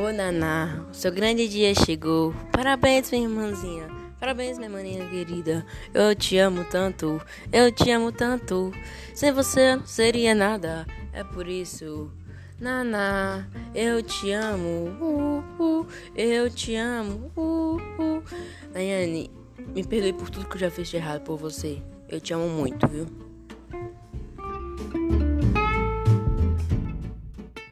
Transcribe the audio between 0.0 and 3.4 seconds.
Ô Naná, seu grande dia chegou. Parabéns, minha